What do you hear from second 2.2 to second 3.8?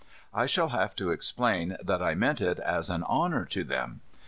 it as an honour to